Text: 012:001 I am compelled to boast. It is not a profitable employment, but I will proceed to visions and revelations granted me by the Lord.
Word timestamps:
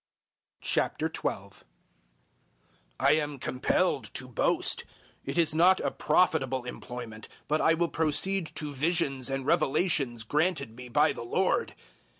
012:001 0.63 1.61
I 2.99 3.11
am 3.11 3.37
compelled 3.37 4.11
to 4.15 4.27
boast. 4.27 4.83
It 5.23 5.37
is 5.37 5.53
not 5.53 5.79
a 5.79 5.91
profitable 5.91 6.65
employment, 6.65 7.27
but 7.47 7.61
I 7.61 7.75
will 7.75 7.87
proceed 7.87 8.47
to 8.55 8.73
visions 8.73 9.29
and 9.29 9.45
revelations 9.45 10.23
granted 10.23 10.75
me 10.75 10.89
by 10.89 11.11
the 11.13 11.21
Lord. 11.23 11.75